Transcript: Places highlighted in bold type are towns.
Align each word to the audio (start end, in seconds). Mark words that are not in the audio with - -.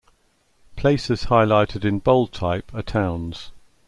Places 0.75 1.25
highlighted 1.25 1.85
in 1.85 1.99
bold 1.99 2.33
type 2.33 2.73
are 2.73 2.81
towns. 2.81 3.51